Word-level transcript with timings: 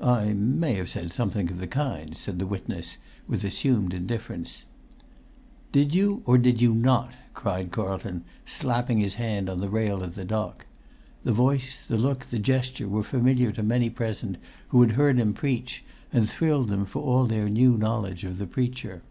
"I 0.00 0.32
may 0.32 0.76
have 0.76 0.88
said 0.88 1.12
something 1.12 1.50
of 1.50 1.58
the 1.58 1.66
kind," 1.66 2.16
said 2.16 2.38
the 2.38 2.46
witness, 2.46 2.96
with 3.26 3.44
assumed 3.44 3.92
indifference. 3.92 4.64
"Did 5.72 5.94
you, 5.94 6.22
or 6.24 6.38
did 6.38 6.62
you 6.62 6.72
not?" 6.72 7.12
cried 7.34 7.70
Carlton, 7.70 8.24
slapping 8.46 8.98
his 9.00 9.16
hand 9.16 9.50
on 9.50 9.58
the 9.58 9.68
rail 9.68 10.02
of 10.02 10.14
the 10.14 10.24
dock; 10.24 10.64
the 11.22 11.34
voice, 11.34 11.84
the 11.86 11.98
look, 11.98 12.28
the 12.30 12.38
gesture 12.38 12.88
were 12.88 13.02
familiar 13.02 13.52
to 13.52 13.62
many 13.62 13.90
present 13.90 14.38
who 14.68 14.80
had 14.80 14.92
heard 14.92 15.18
him 15.18 15.34
preach; 15.34 15.84
and 16.14 16.26
thrilled 16.30 16.70
them 16.70 16.86
for 16.86 17.02
all 17.02 17.26
their 17.26 17.50
new 17.50 17.76
knowledge 17.76 18.24
of 18.24 18.38
the 18.38 18.46
preacher. 18.46 19.02